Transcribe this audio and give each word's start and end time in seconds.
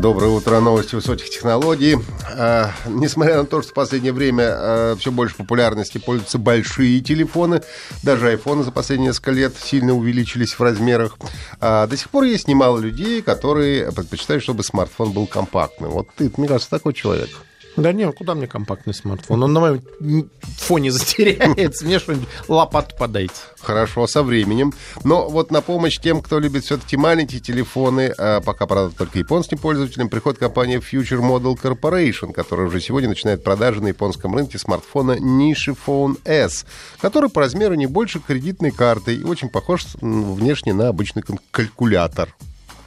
Доброе 0.00 0.28
утро, 0.28 0.60
новости 0.60 0.94
высоких 0.94 1.30
технологий. 1.30 1.96
А, 2.36 2.70
несмотря 2.86 3.38
на 3.38 3.46
то, 3.46 3.62
что 3.62 3.70
в 3.70 3.74
последнее 3.74 4.12
время 4.12 4.44
а, 4.48 4.96
все 4.96 5.10
больше 5.10 5.36
популярности 5.36 5.96
пользуются 5.96 6.36
большие 6.38 7.00
телефоны, 7.00 7.62
даже 8.02 8.28
айфоны 8.28 8.62
за 8.62 8.72
последние 8.72 9.08
несколько 9.08 9.30
лет 9.30 9.54
сильно 9.56 9.94
увеличились 9.94 10.52
в 10.52 10.60
размерах, 10.60 11.16
а, 11.60 11.86
до 11.86 11.96
сих 11.96 12.10
пор 12.10 12.24
есть 12.24 12.46
немало 12.46 12.78
людей, 12.78 13.22
которые 13.22 13.90
предпочитают, 13.90 14.42
чтобы 14.42 14.64
смартфон 14.64 15.12
был 15.12 15.26
компактным. 15.26 15.90
Вот 15.92 16.08
ты, 16.14 16.30
мне 16.36 16.46
кажется, 16.46 16.68
такой 16.68 16.92
человек. 16.92 17.30
Да 17.76 17.92
не, 17.92 18.10
куда 18.10 18.34
мне 18.34 18.46
компактный 18.46 18.94
смартфон? 18.94 19.42
Он 19.42 19.52
на 19.52 19.60
моем 19.60 20.30
фоне 20.40 20.90
затеряется, 20.90 21.84
мне 21.84 21.98
что-нибудь 21.98 22.28
лопату 22.48 22.96
подайте. 22.98 23.34
Хорошо, 23.60 24.06
со 24.06 24.22
временем. 24.22 24.72
Но 25.04 25.28
вот 25.28 25.50
на 25.50 25.60
помощь 25.60 25.98
тем, 25.98 26.22
кто 26.22 26.38
любит 26.38 26.64
все-таки 26.64 26.96
маленькие 26.96 27.40
телефоны, 27.40 28.12
а 28.16 28.40
пока, 28.40 28.66
правда, 28.66 28.96
только 28.96 29.18
японским 29.18 29.58
пользователям, 29.58 30.08
приходит 30.08 30.38
компания 30.38 30.78
Future 30.78 31.20
Model 31.20 31.60
Corporation, 31.60 32.32
которая 32.32 32.68
уже 32.68 32.80
сегодня 32.80 33.10
начинает 33.10 33.44
продажи 33.44 33.82
на 33.82 33.88
японском 33.88 34.34
рынке 34.34 34.58
смартфона 34.58 35.12
Nishi 35.12 35.76
Phone 35.86 36.18
S, 36.24 36.64
который 37.00 37.28
по 37.28 37.42
размеру 37.42 37.74
не 37.74 37.86
больше 37.86 38.20
кредитной 38.20 38.70
карты 38.70 39.14
и 39.14 39.22
очень 39.22 39.48
похож 39.48 39.84
внешне 40.00 40.72
на 40.72 40.88
обычный 40.88 41.22
калькулятор 41.50 42.34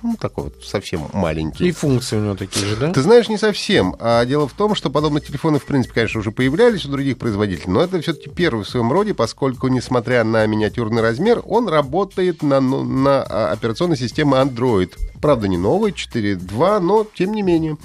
ну, 0.01 0.15
такой 0.19 0.45
вот 0.45 0.63
совсем 0.63 1.07
маленький. 1.13 1.67
И 1.67 1.71
функции 1.71 2.17
у 2.17 2.21
него 2.21 2.35
такие 2.35 2.65
же, 2.65 2.75
да? 2.75 2.91
Ты 2.91 3.01
знаешь, 3.01 3.29
не 3.29 3.37
совсем. 3.37 3.95
А 3.99 4.25
дело 4.25 4.47
в 4.47 4.53
том, 4.53 4.75
что 4.75 4.89
подобные 4.89 5.21
телефоны, 5.21 5.59
в 5.59 5.65
принципе, 5.65 5.95
конечно, 5.95 6.19
уже 6.19 6.31
появлялись 6.31 6.85
у 6.85 6.89
других 6.89 7.17
производителей, 7.17 7.71
но 7.71 7.81
это 7.81 8.01
все-таки 8.01 8.29
первый 8.29 8.63
в 8.63 8.69
своем 8.69 8.91
роде, 8.91 9.13
поскольку, 9.13 9.67
несмотря 9.67 10.23
на 10.23 10.45
миниатюрный 10.45 11.01
размер, 11.01 11.41
он 11.45 11.67
работает 11.67 12.41
на, 12.43 12.59
ну, 12.59 12.83
на 12.83 13.23
а, 13.23 13.51
операционной 13.51 13.97
системе 13.97 14.33
Android. 14.33 14.91
Правда, 15.21 15.47
не 15.47 15.57
новый, 15.57 15.91
4.2, 15.91 16.79
но 16.79 17.05
тем 17.13 17.33
не 17.33 17.41
менее. 17.41 17.77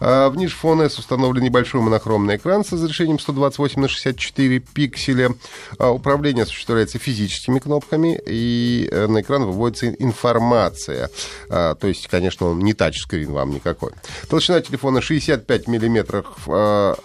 А, 0.00 0.28
в 0.28 0.36
нише 0.36 0.56
Phone 0.60 0.86
S 0.86 0.98
установлен 0.98 1.44
небольшой 1.44 1.80
монохромный 1.80 2.36
экран 2.36 2.64
с 2.64 2.72
разрешением 2.72 3.18
128 3.18 3.80
на 3.80 3.88
64 3.88 4.58
пикселя. 4.58 5.30
А, 5.78 5.90
управление 5.90 6.42
осуществляется 6.42 6.98
физическими 6.98 7.58
кнопками, 7.58 8.20
и 8.26 8.88
э, 8.90 9.06
на 9.06 9.20
экран 9.20 9.44
выводится 9.44 9.90
информация. 9.90 11.10
А, 11.48 11.74
то 11.76 11.86
есть, 11.86 12.08
конечно, 12.08 12.48
он 12.48 12.58
не 12.60 12.74
тачскрин 12.74 13.32
вам 13.32 13.50
никакой. 13.50 13.92
Толщина 14.28 14.60
телефона 14.60 15.00
65 15.00 15.68
миллиметров 15.68 16.26
а, 16.48 16.96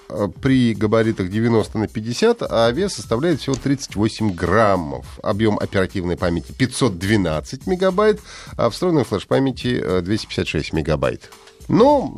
при 0.41 0.73
габаритах 0.73 1.29
90 1.29 1.77
на 1.77 1.87
50, 1.87 2.41
а 2.41 2.71
вес 2.71 2.93
составляет 2.93 3.39
всего 3.39 3.55
38 3.55 4.33
граммов. 4.33 5.05
Объем 5.21 5.59
оперативной 5.59 6.17
памяти 6.17 6.53
512 6.57 7.67
мегабайт, 7.67 8.19
а 8.57 8.69
встроенной 8.69 9.03
флеш-памяти 9.03 9.74
256 9.79 10.73
мегабайт. 10.73 11.31
Ну, 11.67 12.15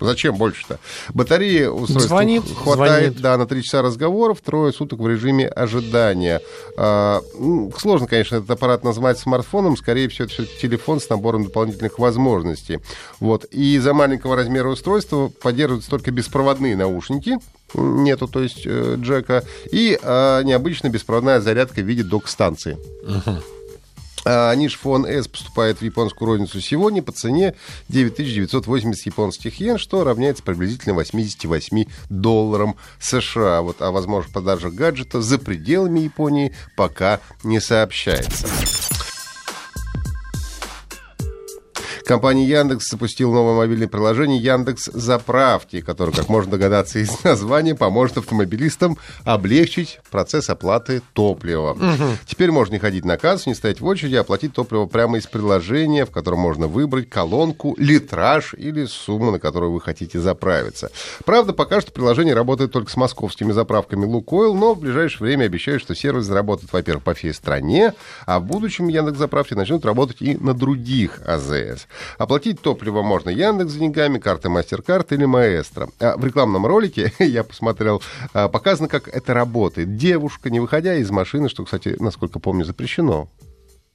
Зачем 0.00 0.36
больше-то? 0.36 0.78
Батареи 1.12 1.64
устройства 1.64 2.08
звонит, 2.08 2.44
хватает 2.44 3.04
звонит. 3.04 3.20
Да, 3.20 3.36
на 3.36 3.46
3 3.46 3.62
часа 3.62 3.82
разговоров, 3.82 4.40
трое 4.40 4.72
суток 4.72 5.00
в 5.00 5.08
режиме 5.08 5.48
ожидания. 5.48 6.40
А, 6.76 7.20
ну, 7.38 7.72
сложно, 7.76 8.06
конечно, 8.06 8.36
этот 8.36 8.50
аппарат 8.50 8.84
назвать 8.84 9.18
смартфоном. 9.18 9.76
Скорее 9.76 10.08
всего, 10.08 10.26
это 10.26 10.34
все 10.34 10.44
телефон 10.44 11.00
с 11.00 11.08
набором 11.08 11.44
дополнительных 11.44 11.98
возможностей. 11.98 12.80
Вот. 13.18 13.46
И 13.50 13.74
из-за 13.74 13.92
маленького 13.92 14.36
размера 14.36 14.68
устройства 14.68 15.32
поддерживаются 15.42 15.90
только 15.90 16.10
беспроводные 16.10 16.76
наушники, 16.76 17.38
нету, 17.74 18.28
то 18.28 18.42
есть 18.42 18.62
э, 18.64 18.96
джека, 18.98 19.44
и 19.70 19.98
э, 20.00 20.42
необычная 20.44 20.90
беспроводная 20.90 21.40
зарядка 21.40 21.80
в 21.80 21.84
виде 21.84 22.02
док-станции. 22.02 22.78
Uh-huh. 23.04 23.42
А 24.24 24.54
Ниш 24.54 24.78
Фон 24.78 25.06
S 25.06 25.28
поступает 25.28 25.78
в 25.78 25.82
японскую 25.82 26.30
розницу 26.30 26.60
сегодня 26.60 27.02
по 27.02 27.12
цене 27.12 27.54
9980 27.88 29.06
японских 29.06 29.60
йен, 29.60 29.78
что 29.78 30.04
равняется 30.04 30.42
приблизительно 30.42 30.94
88 30.94 31.84
долларам 32.10 32.76
США. 33.00 33.62
Вот 33.62 33.80
о 33.82 33.90
возможных 33.90 34.32
продажах 34.32 34.74
гаджета 34.74 35.22
за 35.22 35.38
пределами 35.38 36.00
Японии 36.00 36.54
пока 36.76 37.20
не 37.42 37.60
сообщается. 37.60 38.48
Компания 42.08 42.46
Яндекс 42.46 42.88
запустила 42.88 43.34
новое 43.34 43.54
мобильное 43.54 43.86
приложение 43.86 44.38
Яндекс 44.38 44.86
Заправки, 44.86 45.82
которое, 45.82 46.12
как 46.12 46.30
можно 46.30 46.52
догадаться 46.52 47.00
из 47.00 47.12
названия, 47.22 47.74
поможет 47.74 48.16
автомобилистам 48.16 48.96
облегчить 49.24 50.00
процесс 50.10 50.48
оплаты 50.48 51.02
топлива. 51.12 51.72
Угу. 51.72 52.16
Теперь 52.24 52.50
можно 52.50 52.72
не 52.72 52.78
ходить 52.78 53.04
на 53.04 53.18
кассу, 53.18 53.50
не 53.50 53.54
стоять 53.54 53.82
в 53.82 53.84
очереди, 53.84 54.14
а 54.14 54.22
оплатить 54.22 54.54
топливо 54.54 54.86
прямо 54.86 55.18
из 55.18 55.26
приложения, 55.26 56.06
в 56.06 56.10
котором 56.10 56.38
можно 56.38 56.66
выбрать 56.66 57.10
колонку, 57.10 57.74
литраж 57.76 58.54
или 58.54 58.86
сумму, 58.86 59.30
на 59.30 59.38
которую 59.38 59.72
вы 59.72 59.80
хотите 59.82 60.18
заправиться. 60.18 60.90
Правда, 61.26 61.52
пока 61.52 61.82
что 61.82 61.92
приложение 61.92 62.32
работает 62.32 62.72
только 62.72 62.90
с 62.90 62.96
московскими 62.96 63.52
заправками 63.52 64.06
Лукойл, 64.06 64.54
но 64.54 64.72
в 64.72 64.80
ближайшее 64.80 65.26
время 65.26 65.44
обещают, 65.44 65.82
что 65.82 65.94
сервис 65.94 66.24
заработает, 66.24 66.72
во-первых, 66.72 67.04
по 67.04 67.12
всей 67.12 67.34
стране, 67.34 67.92
а 68.24 68.40
в 68.40 68.44
будущем 68.44 68.88
Яндекс 68.88 69.18
Заправки 69.18 69.52
начнут 69.52 69.84
работать 69.84 70.22
и 70.22 70.38
на 70.38 70.54
других 70.54 71.20
АЗС. 71.26 71.86
Оплатить 72.18 72.60
топливо 72.60 73.02
можно 73.02 73.30
Яндекс 73.30 73.74
деньгами, 73.74 74.18
карты 74.18 74.48
MasterCard 74.48 75.06
или 75.14 75.24
Маэстро. 75.24 75.88
А 76.00 76.16
в 76.16 76.24
рекламном 76.24 76.66
ролике, 76.66 77.12
я 77.18 77.44
посмотрел, 77.44 78.02
а, 78.32 78.48
показано, 78.48 78.88
как 78.88 79.08
это 79.08 79.34
работает. 79.34 79.96
Девушка, 79.96 80.50
не 80.50 80.60
выходя 80.60 80.94
из 80.94 81.10
машины, 81.10 81.48
что, 81.48 81.64
кстати, 81.64 81.96
насколько 81.98 82.38
помню, 82.38 82.64
запрещено. 82.64 83.28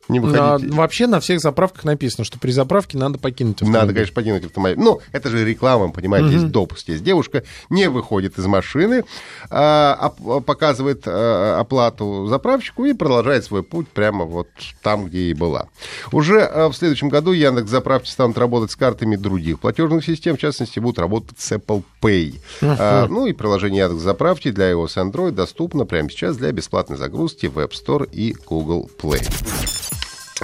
Не 0.10 0.20
выходите. 0.20 0.68
На, 0.68 0.76
вообще 0.76 1.08
на 1.08 1.20
всех 1.20 1.40
заправках 1.40 1.86
написано, 1.86 2.26
что 2.26 2.38
при 2.38 2.52
заправке 2.52 2.98
надо 2.98 3.20
покинуть 3.20 3.56
автомобиль. 3.56 3.80
Надо, 3.80 3.94
конечно, 3.94 4.14
покинуть 4.14 4.46
автомобиль. 4.46 4.78
Ну, 4.80 5.00
это 5.12 5.30
же 5.30 5.46
реклама, 5.46 5.92
понимаете, 5.92 6.28
угу. 6.28 6.34
есть 6.34 6.48
допуск. 6.50 6.90
Есть 6.90 7.04
девушка, 7.04 7.44
не 7.70 7.90
выходит 7.90 8.38
из 8.38 8.46
машины, 8.46 9.06
а, 9.50 10.14
а, 10.20 10.40
показывает 10.42 11.04
а, 11.06 11.60
оплату 11.60 12.28
заправщику 12.28 12.86
и 12.86 12.94
продолжает 12.94 13.46
свой 13.46 13.64
путь 13.64 13.88
прямо 13.88 14.26
вот 14.26 14.48
там, 14.82 15.06
где 15.06 15.30
и 15.30 15.34
была. 15.34 15.68
Уже 16.12 16.42
а, 16.42 16.70
в 16.70 16.74
следующем 16.74 17.08
году 17.08 17.32
Яндекс 17.32 17.70
заправки 17.70 18.10
станут 18.10 18.38
работать 18.38 18.72
с 18.72 18.76
картами 18.76 19.16
других 19.16 19.60
платежных 19.60 20.04
систем, 20.04 20.36
в 20.36 20.40
частности, 20.40 20.80
будут 20.80 21.00
работать 21.00 21.40
с 21.40 21.52
Apple 21.54 21.84
Pay. 22.02 22.42
Uh-huh. 22.62 22.76
А, 22.78 23.08
ну 23.08 23.26
и 23.26 23.34
приложение 23.34 23.84
Яндекс 23.84 24.04
заправки 24.04 24.52
для 24.52 24.72
iOS 24.72 24.94
и 24.96 25.10
Android 25.10 25.32
доступно 25.32 25.86
прямо 25.86 26.10
сейчас 26.10 26.36
для 26.36 26.52
бесплатной 26.52 26.98
загрузки 26.98 27.46
в 27.46 27.58
App 27.58 27.72
Store 27.72 28.10
и 28.12 28.36
Google 28.46 28.90
Play. 29.02 29.24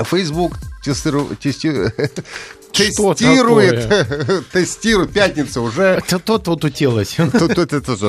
Facebook 0.03 0.53
тестирует, 0.83 1.39
тестирует, 2.69 3.89
тестирует, 4.51 5.11
пятница 5.11 5.61
уже. 5.61 5.83
Это 5.83 6.19
то 6.19 6.37
тут 6.37 6.63
утелось. 6.65 7.17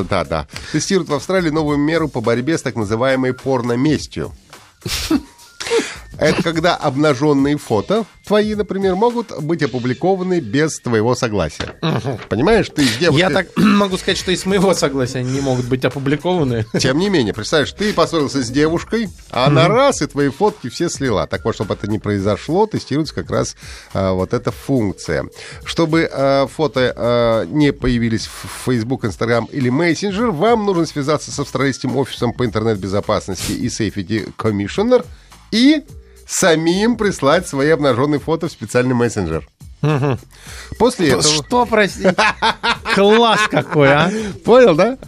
Да, 0.08 0.24
да. 0.24 0.46
Тестирует 0.72 1.08
в 1.08 1.14
Австралии 1.14 1.50
новую 1.50 1.78
меру 1.78 2.08
по 2.08 2.20
борьбе 2.20 2.58
с 2.58 2.62
так 2.62 2.76
называемой 2.76 3.32
порноместью. 3.32 4.32
Это 6.20 6.42
когда 6.42 6.76
обнаженные 6.76 7.56
фото 7.56 8.04
твои, 8.26 8.54
например, 8.54 8.94
могут 8.94 9.42
быть 9.42 9.62
опубликованы 9.62 10.40
без 10.40 10.78
твоего 10.78 11.14
согласия. 11.14 11.74
Угу. 11.82 12.20
Понимаешь, 12.28 12.68
ты 12.68 12.84
с 12.84 12.96
девушкой... 12.98 13.20
Я 13.20 13.30
так 13.30 13.48
могу 13.56 13.96
сказать, 13.96 14.18
что 14.18 14.30
и 14.30 14.36
с 14.36 14.44
моего 14.46 14.74
согласия 14.74 15.20
они 15.20 15.32
не 15.32 15.40
могут 15.40 15.66
быть 15.66 15.84
опубликованы. 15.84 16.66
Тем 16.78 16.98
не 16.98 17.08
менее, 17.08 17.32
представляешь, 17.32 17.72
ты 17.72 17.92
поссорился 17.92 18.42
с 18.42 18.50
девушкой, 18.50 19.08
а 19.30 19.46
она 19.46 19.64
угу. 19.64 19.74
раз, 19.74 20.02
и 20.02 20.06
твои 20.06 20.28
фотки 20.28 20.68
все 20.68 20.90
слила. 20.90 21.26
Так 21.26 21.44
вот, 21.44 21.54
чтобы 21.54 21.74
это 21.74 21.88
не 21.88 21.98
произошло, 21.98 22.66
тестируется 22.66 23.14
как 23.14 23.30
раз 23.30 23.56
а, 23.94 24.12
вот 24.12 24.34
эта 24.34 24.52
функция. 24.52 25.24
Чтобы 25.64 26.08
а, 26.12 26.46
фото 26.46 26.92
а, 26.94 27.44
не 27.46 27.72
появились 27.72 28.26
в 28.26 28.70
Facebook, 28.70 29.04
Instagram 29.04 29.46
или 29.50 29.72
Messenger, 29.72 30.30
вам 30.30 30.66
нужно 30.66 30.86
связаться 30.86 31.32
с 31.32 31.38
австралийским 31.38 31.96
офисом 31.96 32.32
по 32.32 32.44
интернет-безопасности 32.44 33.52
и 33.52 33.66
Safety 33.66 34.32
Commissioner 34.36 35.04
и 35.50 35.82
самим 36.30 36.96
прислать 36.96 37.48
свои 37.48 37.70
обнаженные 37.70 38.20
фото 38.20 38.48
в 38.48 38.52
специальный 38.52 38.94
мессенджер. 38.94 39.46
После 40.78 41.08
этого... 41.08 41.22
Что, 41.22 41.66
прости? 41.66 42.06
Класс 42.94 43.40
какой, 43.50 43.92
а? 43.92 44.10
Понял, 44.44 44.74
да? 44.74 44.98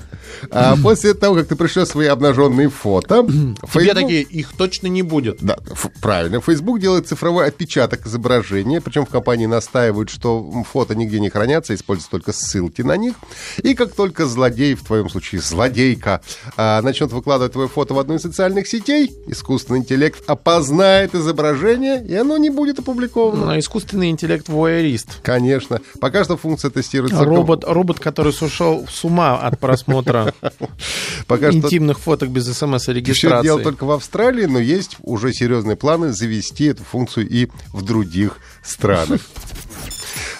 А 0.50 0.76
после 0.82 1.14
того, 1.14 1.36
как 1.36 1.48
ты 1.48 1.56
пришлешь 1.56 1.88
свои 1.88 2.06
обнаженные 2.06 2.68
фото... 2.68 3.26
Тебе 3.72 3.94
такие, 3.94 4.22
их 4.22 4.52
точно 4.56 4.86
не 4.86 5.02
будет. 5.02 5.38
Да, 5.40 5.58
правильно. 6.00 6.40
Facebook 6.40 6.80
делает 6.80 7.08
цифровой 7.08 7.46
отпечаток 7.46 8.06
изображения, 8.06 8.80
причем 8.80 9.06
в 9.06 9.08
компании 9.08 9.46
настаивают, 9.46 10.10
что 10.10 10.64
фото 10.70 10.94
нигде 10.94 11.20
не 11.20 11.30
хранятся, 11.30 11.74
используются 11.74 12.10
только 12.10 12.32
ссылки 12.32 12.82
на 12.82 12.96
них. 12.96 13.14
И 13.62 13.74
как 13.74 13.94
только 13.94 14.26
злодей, 14.26 14.74
в 14.74 14.84
твоем 14.84 15.08
случае 15.08 15.40
злодейка, 15.40 16.20
а, 16.56 16.80
начнет 16.82 17.12
выкладывать 17.12 17.52
твое 17.52 17.68
фото 17.68 17.94
в 17.94 17.98
одну 17.98 18.14
из 18.14 18.22
социальных 18.22 18.66
сетей, 18.66 19.12
искусственный 19.26 19.80
интеллект 19.80 20.22
опознает 20.26 21.14
изображение, 21.14 22.04
и 22.04 22.14
оно 22.14 22.36
не 22.36 22.50
будет 22.50 22.78
опубликовано. 22.78 23.46
Но 23.46 23.58
искусственный 23.58 24.10
интеллект 24.10 24.48
воерист. 24.48 25.20
Конечно. 25.22 25.80
Пока 26.00 26.24
что 26.24 26.36
функция 26.36 26.70
тестируется... 26.70 27.24
Робот, 27.24 27.64
робот, 27.66 28.00
который 28.00 28.32
сошел 28.32 28.86
с 28.90 29.04
ума 29.04 29.38
от 29.38 29.58
просмотра 29.58 30.21
Пока 31.26 31.50
что 31.50 31.58
интимных 31.58 31.98
фоток 31.98 32.30
без 32.30 32.44
Все 32.44 32.66
дело 32.66 32.78
смс-регистрации. 32.78 33.62
только 33.62 33.84
в 33.84 33.90
Австралии, 33.90 34.46
но 34.46 34.58
есть 34.58 34.96
уже 35.02 35.32
серьезные 35.32 35.76
планы 35.76 36.12
завести 36.12 36.66
эту 36.66 36.84
функцию 36.84 37.28
и 37.28 37.48
в 37.72 37.82
других 37.82 38.38
странах. 38.62 39.20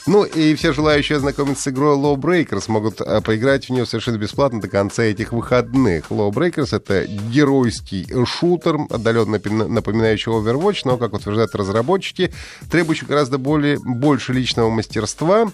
Ну 0.06 0.24
и 0.24 0.54
все 0.56 0.72
желающие 0.72 1.16
ознакомиться 1.16 1.62
с 1.62 1.68
игрой 1.68 1.96
Lawbreakers 1.96 2.64
могут 2.66 3.00
а, 3.00 3.20
поиграть 3.20 3.66
в 3.66 3.70
нее 3.70 3.86
совершенно 3.86 4.16
бесплатно 4.16 4.60
до 4.60 4.68
конца 4.68 5.04
этих 5.04 5.32
выходных. 5.32 6.10
Lawbreakers— 6.10 6.68
это 6.76 7.04
геройский 7.06 8.08
шутер, 8.26 8.78
отдаленно 8.90 9.38
напоминающий 9.68 10.32
Overwatch, 10.32 10.80
но, 10.84 10.96
как 10.96 11.14
утверждают 11.14 11.54
разработчики, 11.54 12.32
требующий 12.68 13.06
гораздо 13.06 13.38
более, 13.38 13.78
больше 13.78 14.32
личного 14.32 14.70
мастерства, 14.70 15.52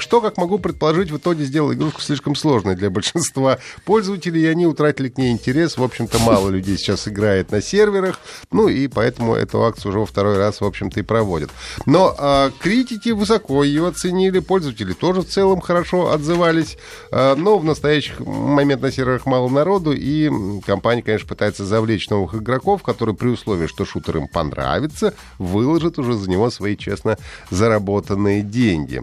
что, 0.00 0.20
как 0.20 0.36
могу 0.36 0.58
предположить, 0.58 1.10
в 1.10 1.16
итоге 1.16 1.44
сделало 1.44 1.74
игрушку 1.74 2.00
слишком 2.00 2.34
сложной 2.34 2.74
для 2.74 2.90
большинства 3.00 3.58
пользователей, 3.84 4.42
и 4.42 4.46
они 4.46 4.66
утратили 4.66 5.08
к 5.08 5.18
ней 5.18 5.32
интерес. 5.32 5.76
В 5.76 5.82
общем-то, 5.82 6.18
мало 6.20 6.48
людей 6.48 6.76
сейчас 6.76 7.06
играет 7.08 7.52
на 7.52 7.62
серверах, 7.62 8.20
ну 8.50 8.68
и 8.68 8.88
поэтому 8.88 9.34
эту 9.34 9.62
акцию 9.64 9.90
уже 9.90 9.98
во 10.00 10.06
второй 10.06 10.38
раз, 10.38 10.60
в 10.60 10.64
общем-то, 10.64 11.00
и 11.00 11.02
проводят. 11.02 11.50
Но 11.86 12.14
а, 12.18 12.50
критики 12.60 13.10
высоко 13.10 13.62
ее 13.64 13.86
оценили, 13.88 14.40
пользователи 14.40 14.92
тоже 14.92 15.22
в 15.22 15.28
целом 15.28 15.60
хорошо 15.60 16.12
отзывались, 16.12 16.76
А, 17.12 17.36
но 17.36 17.58
в 17.58 17.64
настоящий 17.64 18.12
момент 18.18 18.82
на 18.82 18.90
серверах 18.90 19.26
мало 19.26 19.48
народу, 19.48 19.92
и 19.92 20.30
компания, 20.66 21.02
конечно, 21.02 21.28
пытается 21.28 21.64
завлечь 21.64 22.08
новых 22.10 22.34
игроков, 22.34 22.82
которые 22.82 23.14
при 23.14 23.28
условии, 23.28 23.66
что 23.66 23.84
шутер 23.84 24.18
им 24.18 24.28
понравится, 24.28 25.14
выложат 25.38 25.98
уже 25.98 26.14
за 26.14 26.28
него 26.28 26.50
свои 26.50 26.76
честно 26.76 27.18
заработанные 27.50 28.42
деньги. 28.42 29.02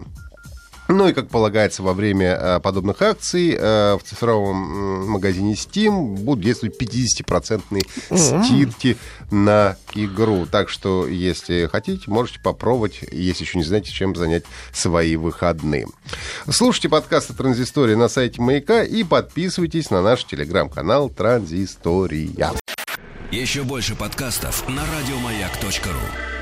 Ну 0.88 1.06
и, 1.06 1.12
как 1.12 1.28
полагается, 1.28 1.82
во 1.82 1.92
время 1.92 2.28
э, 2.28 2.60
подобных 2.60 3.02
акций 3.02 3.54
э, 3.54 3.96
в 3.96 4.02
цифровом 4.02 5.06
магазине 5.08 5.52
Steam 5.52 6.16
будут 6.16 6.42
действовать 6.42 6.80
50-процентные 6.80 7.86
скидки 8.16 8.96
на 9.30 9.76
игру. 9.94 10.46
Так 10.46 10.70
что, 10.70 11.06
если 11.06 11.68
хотите, 11.70 12.10
можете 12.10 12.40
попробовать, 12.40 13.00
если 13.12 13.44
еще 13.44 13.58
не 13.58 13.64
знаете, 13.64 13.92
чем 13.92 14.16
занять 14.16 14.44
свои 14.72 15.16
выходные. 15.16 15.86
Слушайте 16.48 16.88
подкасты 16.88 17.34
«Транзистория» 17.34 17.96
на 17.96 18.08
сайте 18.08 18.40
Маяка 18.40 18.82
и 18.82 19.04
подписывайтесь 19.04 19.90
на 19.90 20.00
наш 20.00 20.24
телеграм-канал 20.24 21.10
«Транзистория». 21.10 22.52
Еще 23.30 23.62
больше 23.62 23.94
подкастов 23.94 24.66
на 24.68 24.82
радиомаяк.ру. 24.86 26.37